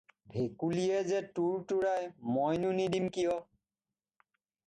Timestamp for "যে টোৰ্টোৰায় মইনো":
1.09-2.73